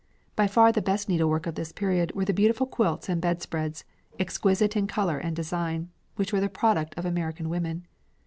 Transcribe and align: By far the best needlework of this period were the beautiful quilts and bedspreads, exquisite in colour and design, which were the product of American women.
By 0.35 0.47
far 0.47 0.71
the 0.71 0.81
best 0.81 1.07
needlework 1.07 1.45
of 1.45 1.53
this 1.53 1.71
period 1.71 2.11
were 2.15 2.25
the 2.25 2.33
beautiful 2.33 2.65
quilts 2.65 3.07
and 3.07 3.21
bedspreads, 3.21 3.83
exquisite 4.19 4.75
in 4.75 4.87
colour 4.87 5.19
and 5.19 5.35
design, 5.35 5.91
which 6.15 6.33
were 6.33 6.41
the 6.41 6.49
product 6.49 6.95
of 6.97 7.05
American 7.05 7.49
women. 7.49 7.85